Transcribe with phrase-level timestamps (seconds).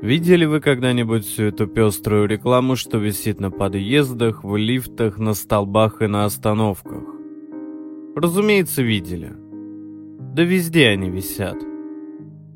[0.00, 6.02] Видели вы когда-нибудь всю эту пеструю рекламу, что висит на подъездах, в лифтах, на столбах
[6.02, 7.02] и на остановках?
[8.14, 9.32] Разумеется, видели.
[10.34, 11.56] Да везде они висят.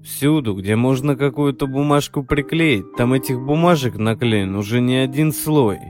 [0.04, 5.80] Всюду, где можно какую-то бумажку приклеить, там этих бумажек наклеен уже не один слой.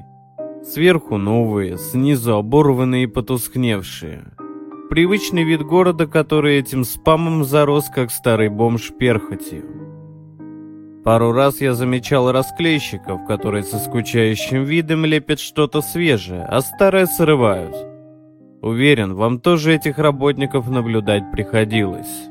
[0.64, 4.24] Сверху новые, снизу оборванные и потускневшие.
[4.88, 9.91] Привычный вид города, который этим спамом зарос, как старый бомж перхотью.
[11.04, 17.74] Пару раз я замечал расклейщиков, которые со скучающим видом лепят что-то свежее, а старое срывают.
[18.60, 22.28] Уверен, вам тоже этих работников наблюдать приходилось.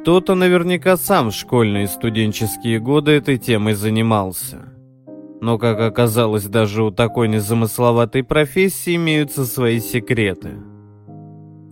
[0.00, 4.72] Кто-то наверняка сам в школьные и студенческие годы этой темой занимался.
[5.40, 10.58] Но, как оказалось, даже у такой незамысловатой профессии имеются свои секреты.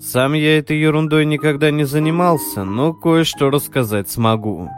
[0.00, 4.70] Сам я этой ерундой никогда не занимался, но кое-что рассказать смогу.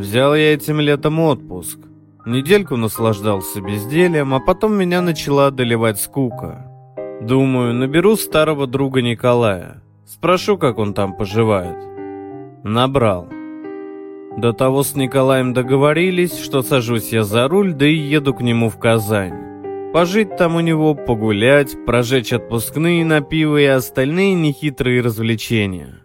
[0.00, 1.78] Взял я этим летом отпуск.
[2.24, 6.64] Недельку наслаждался бездельем, а потом меня начала одолевать скука.
[7.20, 9.82] Думаю, наберу старого друга Николая.
[10.06, 11.76] Спрошу, как он там поживает.
[12.64, 13.28] Набрал.
[14.38, 18.70] До того с Николаем договорились, что сажусь я за руль, да и еду к нему
[18.70, 19.92] в Казань.
[19.92, 26.00] Пожить там у него, погулять, прожечь отпускные на пиво и остальные нехитрые развлечения.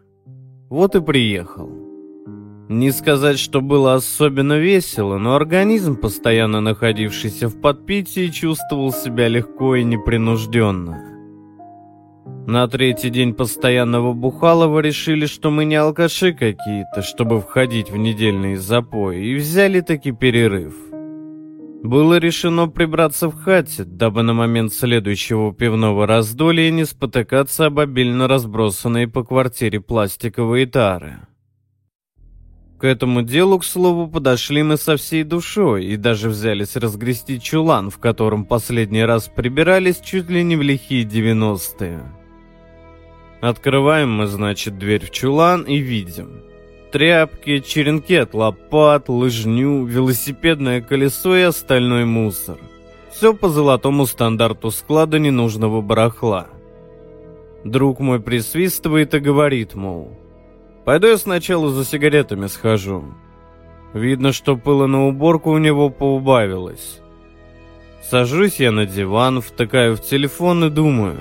[0.69, 1.84] Вот и приехал.
[2.67, 9.75] Не сказать, что было особенно весело, но организм, постоянно находившийся в подпитии, чувствовал себя легко
[9.75, 11.11] и непринужденно.
[12.47, 18.57] На третий день постоянного Бухалова решили, что мы не алкаши какие-то, чтобы входить в недельные
[18.57, 20.73] запои, и взяли таки перерыв.
[21.83, 28.27] Было решено прибраться в хате, дабы на момент следующего пивного раздолья не спотыкаться об обильно
[28.27, 31.19] разбросанные по квартире пластиковые тары.
[32.85, 37.89] К этому делу, к слову, подошли мы со всей душой и даже взялись разгрести чулан,
[37.89, 42.03] в котором последний раз прибирались чуть ли не в лихие девяностые.
[43.41, 46.43] Открываем мы, значит, дверь в чулан и видим.
[46.91, 52.59] Тряпки, черенки от лопат, лыжню, велосипедное колесо и остальной мусор.
[53.09, 56.49] Все по золотому стандарту склада ненужного барахла.
[57.63, 60.11] Друг мой присвистывает и говорит, мол,
[60.85, 63.05] Пойду я сначала за сигаретами схожу.
[63.93, 67.01] Видно, что пыла на уборку у него поубавилось.
[68.03, 71.17] Сажусь я на диван, втыкаю в телефон и думаю.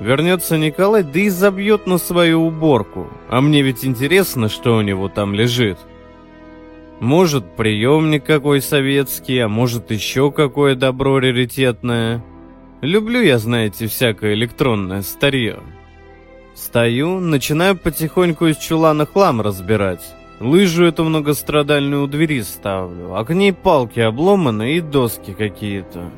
[0.00, 3.08] Вернется Николай, да и забьет на свою уборку.
[3.30, 5.78] А мне ведь интересно, что у него там лежит.
[7.00, 12.22] Может, приемник какой советский, а может, еще какое добро раритетное.
[12.82, 15.60] Люблю я, знаете, всякое электронное старье.
[16.54, 20.02] Стою, начинаю потихоньку из чулана хлам разбирать.
[20.40, 26.10] Лыжу эту многострадальную у двери ставлю, а к ней палки обломаны и доски какие-то.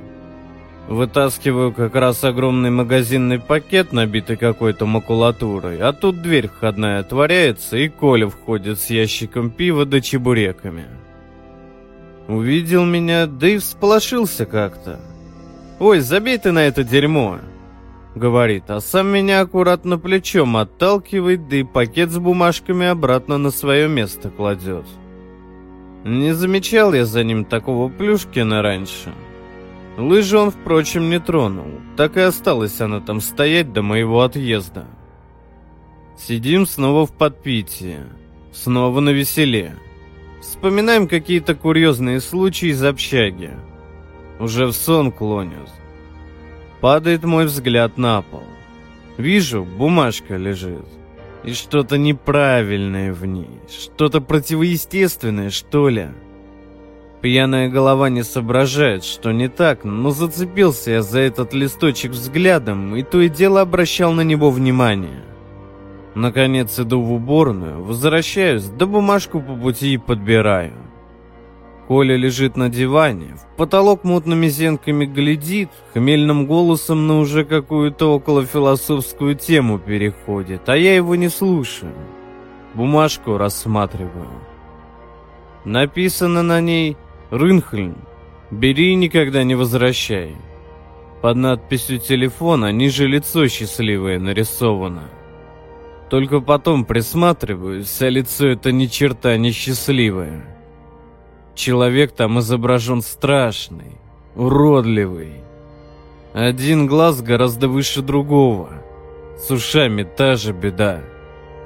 [0.89, 7.89] Вытаскиваю как раз огромный магазинный пакет, набитый какой-то макулатурой, а тут дверь входная отворяется, и
[7.89, 10.87] Коля входит с ящиком пива да чебуреками.
[12.29, 15.01] Увидел меня, да и всполошился как-то.
[15.79, 17.41] «Ой, забей ты на это дерьмо!»
[18.15, 23.89] Говорит, а сам меня аккуратно плечом отталкивает, да и пакет с бумажками обратно на свое
[23.89, 24.85] место кладет.
[26.05, 29.13] Не замечал я за ним такого Плюшкина раньше.
[29.97, 31.81] Лыжи он, впрочем, не тронул.
[31.97, 34.87] Так и осталась она там стоять до моего отъезда.
[36.19, 38.01] Сидим снова в подпитии.
[38.53, 39.77] Снова на веселе.
[40.41, 43.51] Вспоминаем какие-то курьезные случаи из общаги.
[44.41, 45.71] Уже в сон клонят.
[46.83, 48.43] Падает мой взгляд на пол.
[49.17, 50.85] Вижу, бумажка лежит.
[51.45, 53.61] И что-то неправильное в ней.
[53.71, 56.09] Что-то противоестественное, что ли.
[57.21, 63.05] Пьяная голова не соображает, что не так, но зацепился я за этот листочек взглядом и
[63.05, 65.23] то и дело обращал на него внимание.
[66.17, 70.73] Наконец иду в уборную, возвращаюсь, да бумажку по пути и подбираю.
[71.89, 79.35] Коля лежит на диване, в потолок мутными зенками глядит, хмельным голосом на уже какую-то околофилософскую
[79.35, 81.93] тему переходит, а я его не слушаю.
[82.75, 84.31] Бумажку рассматриваю.
[85.65, 86.97] Написано на ней
[87.31, 87.97] «Рынхльн.
[88.51, 90.37] Бери и никогда не возвращай».
[91.21, 95.05] Под надписью телефона ниже лицо счастливое нарисовано.
[96.11, 100.52] Только потом присматриваюсь, а лицо это ни черта не счастливое.
[101.55, 103.99] Человек там изображен страшный,
[104.35, 105.43] уродливый.
[106.33, 108.71] Один глаз гораздо выше другого.
[109.37, 111.01] С ушами та же беда.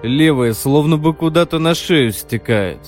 [0.03, 2.81] Левая словно бы куда-то на шею стекает.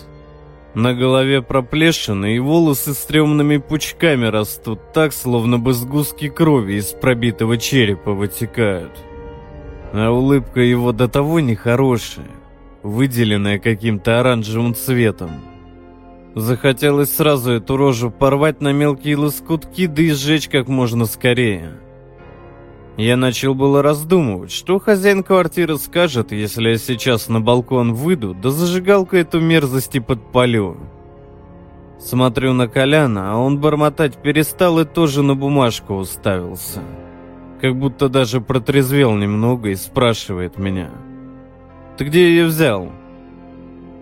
[0.74, 7.58] На голове проплешины и волосы стрёмными пучками растут так, словно бы сгустки крови из пробитого
[7.58, 8.92] черепа вытекают.
[9.92, 12.30] А улыбка его до того нехорошая,
[12.82, 15.30] выделенная каким-то оранжевым цветом.
[16.34, 21.72] Захотелось сразу эту рожу порвать на мелкие лоскутки, да и сжечь как можно скорее.
[22.96, 28.50] Я начал было раздумывать, что хозяин квартиры скажет, если я сейчас на балкон выйду, да
[28.50, 30.76] зажигалку эту мерзости подпалю.
[32.00, 36.80] Смотрю на Коляна, а он бормотать перестал и тоже на бумажку уставился.
[37.60, 40.90] Как будто даже протрезвел немного и спрашивает меня.
[41.96, 42.92] «Ты где ее взял?»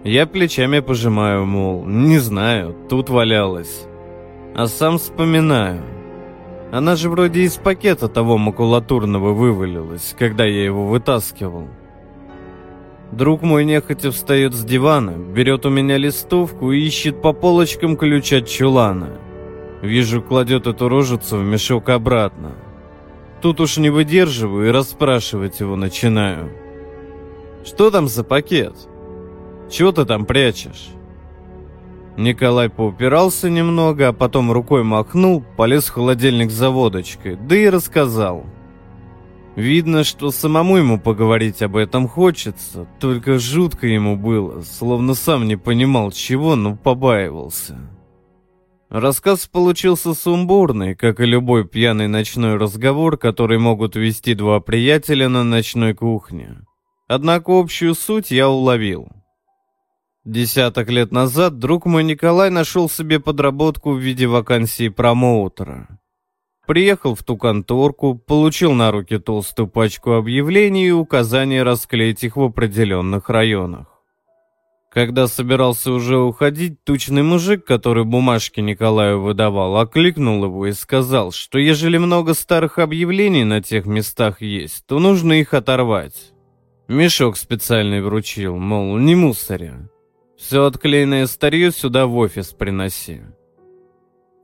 [0.07, 3.87] Я плечами пожимаю, мол, не знаю, тут валялась.
[4.55, 5.83] А сам вспоминаю–
[6.73, 11.69] она же вроде из пакета того макулатурного вывалилась, когда я его вытаскивал.
[13.13, 18.33] Друг мой нехотя встает с дивана, берет у меня листовку и ищет по полочкам ключ
[18.33, 19.11] от чулана.
[19.81, 22.57] Вижу, кладет эту рожицу в мешок обратно.
[23.41, 26.51] Тут уж не выдерживаю и расспрашивать его начинаю.
[27.65, 28.75] «Что там за пакет?
[29.71, 30.89] Чего ты там прячешь?»
[32.17, 38.47] Николай поупирался немного, а потом рукой махнул, полез в холодильник за водочкой, да и рассказал.
[39.55, 45.57] Видно, что самому ему поговорить об этом хочется, только жутко ему было, словно сам не
[45.57, 47.79] понимал чего, но побаивался.
[48.89, 55.43] Рассказ получился сумбурный, как и любой пьяный ночной разговор, который могут вести два приятеля на
[55.43, 56.59] ночной кухне.
[57.09, 59.09] Однако общую суть я уловил.
[60.27, 66.01] Десяток лет назад друг мой Николай нашел себе подработку в виде вакансии промоутера.
[66.67, 72.43] Приехал в ту конторку, получил на руки толстую пачку объявлений и указания расклеить их в
[72.43, 73.87] определенных районах.
[74.91, 81.61] Когда собирался уже уходить, тучный мужик, который бумажки Николаю выдавал, окликнул его и сказал, что
[81.61, 86.33] ежели много старых объявлений на тех местах есть, то нужно их оторвать.
[86.89, 89.89] Мешок специальный вручил, мол, не мусоря.
[90.37, 93.23] Все отклеенное старье сюда в офис приноси.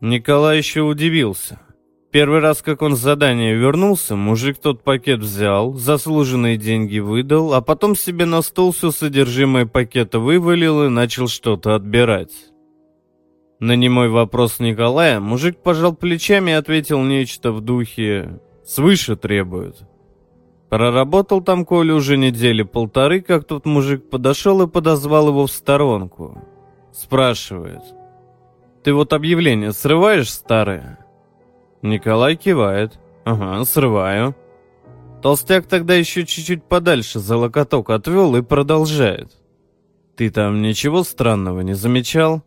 [0.01, 1.61] Николай еще удивился.
[2.11, 7.63] Первый раз, как он с задания вернулся, мужик тот пакет взял, заслуженные деньги выдал, а
[7.63, 12.33] потом себе на стол все содержимое пакета вывалил и начал что-то отбирать.
[13.61, 19.85] На немой вопрос Николая мужик пожал плечами и ответил нечто в духе «свыше требуют».
[20.73, 26.49] Проработал там Коля уже недели полторы, как тот мужик подошел и подозвал его в сторонку.
[26.95, 27.83] Спрашивает.
[28.83, 30.99] «Ты вот объявление срываешь старое?»
[31.83, 32.99] Николай кивает.
[33.27, 34.35] «Ага, срываю».
[35.21, 39.31] Толстяк тогда еще чуть-чуть подальше за локоток отвел и продолжает.
[40.17, 42.43] «Ты там ничего странного не замечал?»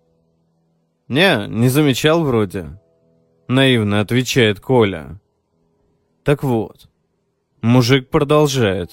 [1.08, 2.82] «Не, не замечал вроде»,—
[3.48, 5.22] наивно отвечает Коля.
[6.24, 6.90] «Так вот,
[7.66, 8.92] Мужик продолжает.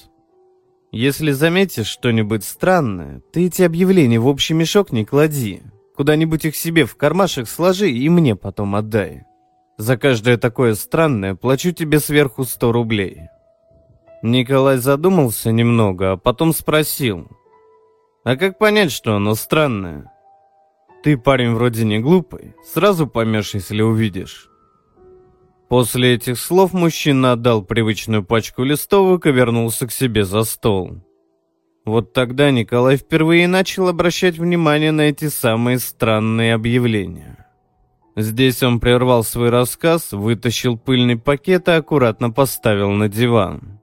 [0.92, 5.62] Если заметишь что-нибудь странное, ты эти объявления в общий мешок не клади.
[5.94, 9.24] Куда-нибудь их себе в кармашек сложи и мне потом отдай.
[9.76, 13.28] За каждое такое странное плачу тебе сверху сто рублей.
[14.22, 17.28] Николай задумался немного, а потом спросил.
[18.24, 20.10] А как понять, что оно странное?
[21.02, 24.48] Ты парень вроде не глупый, сразу поймешь, если увидишь.
[25.72, 30.98] После этих слов мужчина отдал привычную пачку листовок и вернулся к себе за стол.
[31.86, 37.46] Вот тогда Николай впервые начал обращать внимание на эти самые странные объявления.
[38.16, 43.80] Здесь он прервал свой рассказ, вытащил пыльный пакет и аккуратно поставил на диван.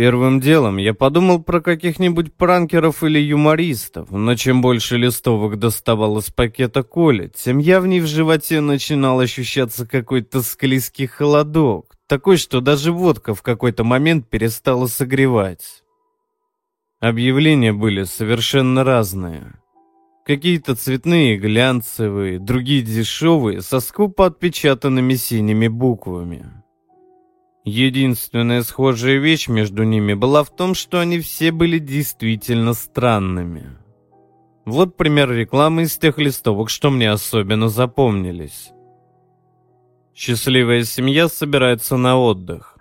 [0.00, 6.30] Первым делом я подумал про каких-нибудь пранкеров или юмористов, но чем больше листовок доставал из
[6.30, 13.34] пакета Коля, тем явнее в животе начинал ощущаться какой-то склизкий холодок, такой, что даже водка
[13.34, 15.82] в какой-то момент перестала согревать.
[16.98, 19.52] Объявления были совершенно разные.
[20.24, 26.59] Какие-то цветные, глянцевые, другие дешевые, со скупо отпечатанными синими буквами.
[27.64, 33.76] Единственная схожая вещь между ними была в том, что они все были действительно странными.
[34.64, 38.70] Вот пример рекламы из тех листовок, что мне особенно запомнились.
[40.14, 42.78] Счастливая семья собирается на отдых.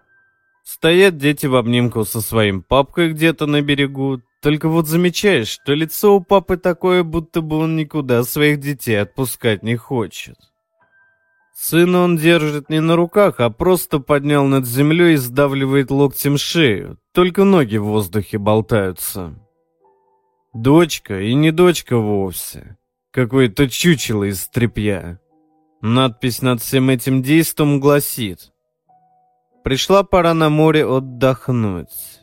[0.64, 6.16] Стоят дети в обнимку со своим папкой где-то на берегу, только вот замечаешь, что лицо
[6.16, 10.38] у папы такое, будто бы он никуда своих детей отпускать не хочет.
[11.62, 16.98] Сына он держит не на руках, а просто поднял над землей и сдавливает локтем шею.
[17.14, 19.36] Только ноги в воздухе болтаются.
[20.54, 22.78] Дочка и не дочка вовсе.
[23.12, 25.20] Какое-то чучело из тряпья.
[25.82, 28.54] Надпись над всем этим действом гласит
[29.66, 32.22] «Пришла пора на море отдохнуть».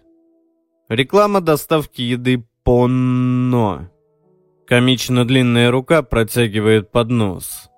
[0.89, 3.91] Реклама доставки еды «Понно».
[4.67, 7.69] Комично длинная рука протягивает поднос.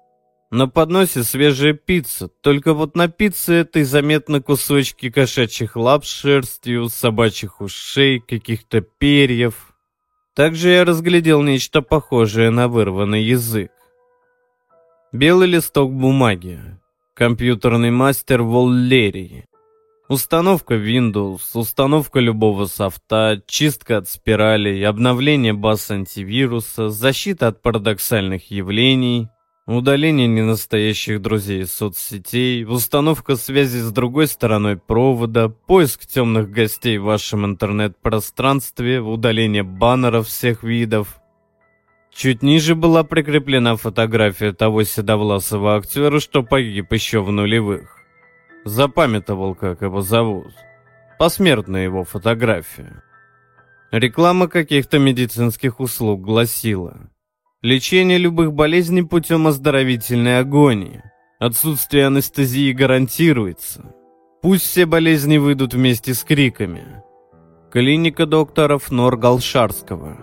[0.51, 6.89] На подносе свежая пицца, только вот на пицце этой заметно кусочки кошачьих лап с шерстью,
[6.89, 9.75] собачьих ушей, каких-то перьев.
[10.35, 13.71] Также я разглядел нечто похожее на вырванный язык.
[15.13, 16.61] Белый листок бумаги.
[17.13, 19.45] Компьютерный мастер Воллерии.
[20.09, 29.29] Установка Windows, установка любого софта, чистка от спиралей, обновление баз антивируса, защита от парадоксальных явлений,
[29.77, 37.05] удаление ненастоящих друзей из соцсетей, установка связи с другой стороной провода, поиск темных гостей в
[37.05, 41.21] вашем интернет-пространстве, удаление баннеров всех видов.
[42.11, 47.99] Чуть ниже была прикреплена фотография того седовласого актера, что погиб еще в нулевых.
[48.65, 50.53] Запамятовал, как его зовут.
[51.19, 53.03] Посмертная его фотография.
[53.91, 57.11] Реклама каких-то медицинских услуг гласила.
[57.61, 61.03] Лечение любых болезней путем оздоровительной агонии.
[61.41, 63.93] Отсутствие анестезии гарантируется.
[64.43, 67.03] Пусть все болезни выйдут вместе с криками.
[67.73, 70.19] Клиника докторов Норгалшарского.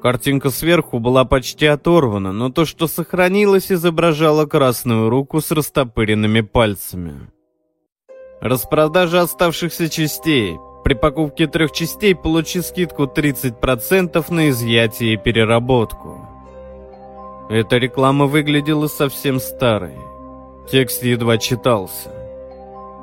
[0.00, 7.32] Картинка сверху была почти оторвана, но то, что сохранилось, изображало красную руку с растопыренными пальцами.
[8.40, 10.56] Распродажа оставшихся частей.
[10.84, 16.23] При покупке трех частей получи скидку 30% на изъятие и переработку.
[17.48, 19.98] Эта реклама выглядела совсем старой.
[20.70, 22.10] Текст едва читался.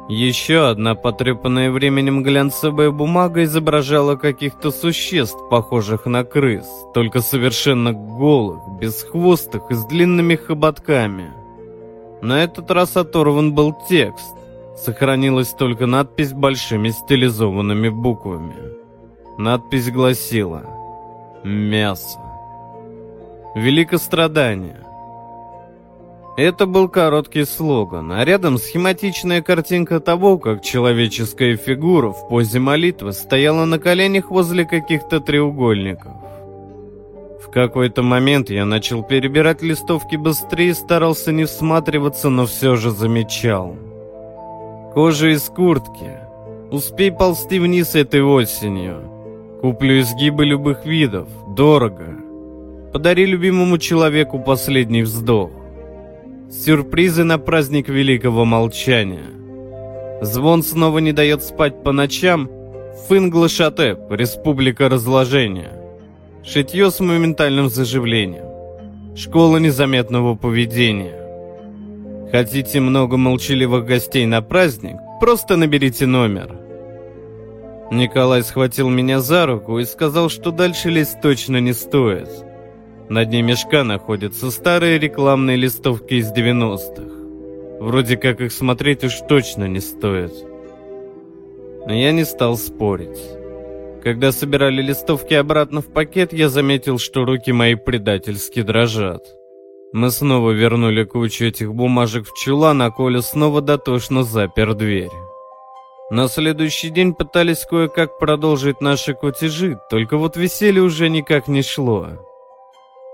[0.10, 8.60] Еще одна потрепанная временем глянцевая бумага изображала каких-то существ, похожих на крыс, только совершенно голых,
[8.80, 11.32] бесхвостых и с длинными хоботками.
[12.22, 14.36] На этот раз оторван был текст.
[14.76, 18.56] Сохранилась только надпись большими стилизованными буквами.
[19.38, 20.64] Надпись гласила
[21.44, 22.31] «Мясо».
[23.56, 24.78] Великострадание.
[26.38, 33.12] Это был короткий слоган, а рядом схематичная картинка того, как человеческая фигура в позе молитвы
[33.12, 36.14] стояла на коленях возле каких-то треугольников.
[37.46, 43.76] В какой-то момент я начал перебирать листовки быстрее, старался не всматриваться, но все же замечал–
[44.94, 46.20] Кожа из куртки.
[46.70, 49.02] Успей ползти вниз этой осенью.
[49.62, 51.30] Куплю изгибы любых видов.
[51.56, 52.18] Дорого.
[52.94, 55.52] Подари любимому человеку последний вздох.
[56.52, 59.30] Сюрпризы на праздник Великого Молчания.
[60.22, 62.50] Звон снова не дает спать по ночам.
[63.08, 65.72] Финглашатеп, Республика Разложения.
[66.44, 68.46] Шитье с моментальным заживлением.
[69.16, 71.16] Школа незаметного поведения.
[72.30, 74.98] Хотите много молчаливых гостей на праздник?
[75.22, 76.58] Просто наберите номер.
[77.90, 82.30] Николай схватил меня за руку и сказал, что дальше лезть точно не стоит.
[83.12, 87.84] На дне мешка находятся старые рекламные листовки из 90-х.
[87.84, 90.32] Вроде как их смотреть уж точно не стоит.
[91.88, 93.20] Но я не стал спорить.
[94.02, 99.26] Когда собирали листовки обратно в пакет, я заметил, что руки мои предательски дрожат.
[99.92, 105.12] Мы снова вернули кучу этих бумажек в чулан, а Коля снова дотошно запер дверь.
[106.12, 112.31] На следующий день пытались кое-как продолжить наши кутежи, только вот веселье уже никак не шло.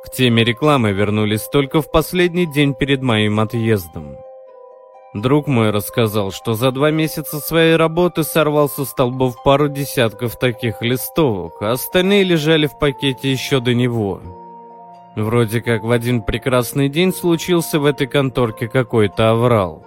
[0.07, 4.15] К теме рекламы вернулись только в последний день перед моим отъездом.
[5.13, 10.81] Друг мой рассказал, что за два месяца своей работы сорвал со столбов пару десятков таких
[10.81, 14.21] листовок, а остальные лежали в пакете еще до него.
[15.17, 19.83] Вроде как в один прекрасный день случился в этой конторке какой-то аврал.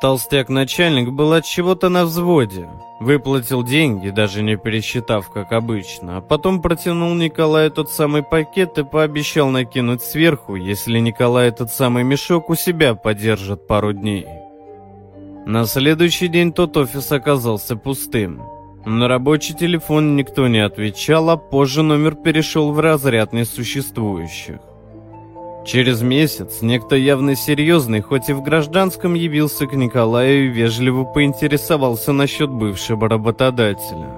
[0.00, 2.68] Толстяк-начальник был от чего-то на взводе.
[3.00, 8.84] Выплатил деньги, даже не пересчитав, как обычно, а потом протянул Николаю тот самый пакет и
[8.84, 14.26] пообещал накинуть сверху, если Николай этот самый мешок у себя подержит пару дней.
[15.46, 18.42] На следующий день тот офис оказался пустым.
[18.84, 24.58] На рабочий телефон никто не отвечал, а позже номер перешел в разряд несуществующих.
[25.66, 32.12] Через месяц некто явно серьезный, хоть и в гражданском, явился к Николаю и вежливо поинтересовался
[32.12, 34.10] насчет бывшего работодателя.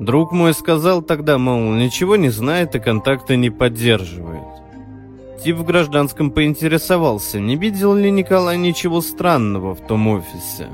[0.00, 4.44] Друг мой сказал тогда, мол, ничего не знает и контакта не поддерживает.
[5.42, 10.68] Тип в гражданском поинтересовался, не видел ли Николай ничего странного в том офисе.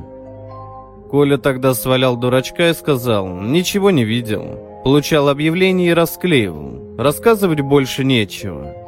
[1.09, 4.59] Коля тогда свалял дурачка и сказал, ничего не видел.
[4.83, 6.97] Получал объявления и расклеивал.
[6.99, 8.86] Рассказывать больше нечего.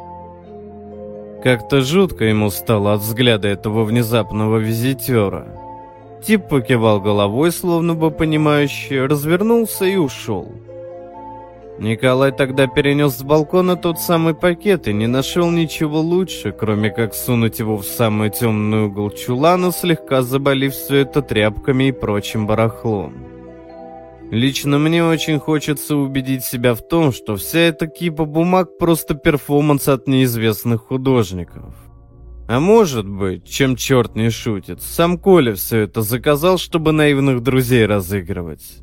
[1.43, 5.47] Как-то жутко ему стало от взгляда этого внезапного визитера.
[6.25, 10.53] Тип покивал головой, словно бы понимающе, развернулся и ушел.
[11.79, 17.15] Николай тогда перенес с балкона тот самый пакет и не нашел ничего лучше, кроме как
[17.15, 23.28] сунуть его в самый темный угол чулана, слегка заболив все это тряпками и прочим барахлом.
[24.31, 29.89] Лично мне очень хочется убедить себя в том, что вся эта кипа бумаг просто перформанс
[29.89, 31.75] от неизвестных художников.
[32.47, 37.87] А может быть, чем черт не шутит, сам Коля все это заказал, чтобы наивных друзей
[37.87, 38.83] разыгрывать.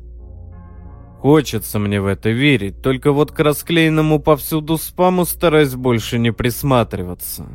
[1.20, 7.46] Хочется мне в это верить, только вот к расклеенному повсюду спаму стараюсь больше не присматриваться.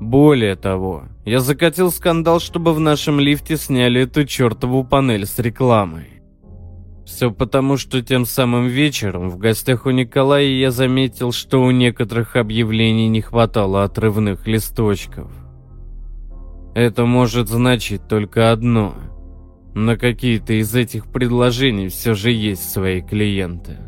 [0.00, 6.17] Более того, я закатил скандал, чтобы в нашем лифте сняли эту чертову панель с рекламой.
[7.08, 12.36] Все потому, что тем самым вечером в гостях у Николая я заметил, что у некоторых
[12.36, 15.32] объявлений не хватало отрывных листочков.
[16.74, 18.94] Это может значить только одно–
[19.74, 23.78] на какие-то из этих предложений все же есть свои клиенты.